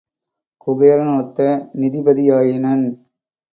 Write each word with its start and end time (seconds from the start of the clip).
குபேர 0.61 0.97
னொத்த 1.09 1.39
நிதிபதியாயினன். 1.79 2.85